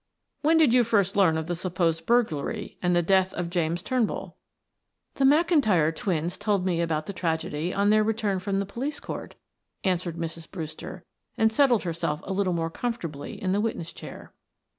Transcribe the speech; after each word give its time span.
"When 0.41 0.57
did 0.57 0.73
you 0.73 0.83
first 0.83 1.15
learn 1.15 1.37
of 1.37 1.45
the 1.45 1.55
supposed 1.55 2.07
burglary 2.07 2.75
and 2.81 2.95
the 2.95 3.03
death 3.03 3.35
of 3.35 3.51
James 3.51 3.83
Turnbull?" 3.83 4.35
"The 5.13 5.25
McIntyre 5.25 5.95
twins 5.95 6.39
told 6.39 6.65
me 6.65 6.81
about 6.81 7.05
the 7.05 7.13
tragedy 7.13 7.71
on 7.71 7.91
their 7.91 8.03
return 8.03 8.39
from 8.39 8.59
the 8.59 8.65
police 8.65 8.99
court," 8.99 9.35
answered 9.83 10.15
Mrs. 10.17 10.49
Brewster, 10.49 11.05
and 11.37 11.53
settled 11.53 11.83
herself 11.83 12.19
a 12.23 12.33
little 12.33 12.53
more 12.53 12.71
comfortably 12.71 13.39
in 13.39 13.51
the 13.51 13.61
witness 13.61 13.93
chair. 13.93 14.33